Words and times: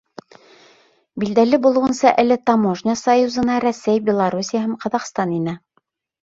Билдәле 1.23 1.59
булыуынса, 1.65 2.15
әле 2.25 2.39
Таможня 2.51 2.97
союзына 3.03 3.61
Рәсәй, 3.69 4.03
Белоруссия 4.11 4.67
һәм 4.67 4.77
Ҡаҙағстан 4.83 5.41
инә. 5.41 5.59